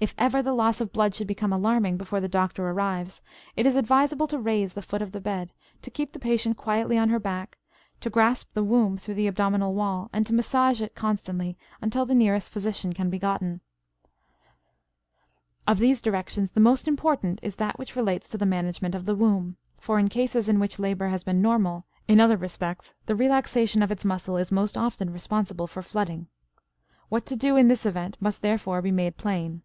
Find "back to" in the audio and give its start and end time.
7.18-8.08